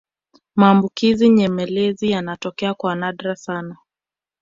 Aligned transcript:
maambukizi 0.55 1.29
nyemelezi 1.29 2.11
yanatokea 2.11 2.73
kwa 2.73 2.95
nadra 2.95 3.35
sana 3.35 3.77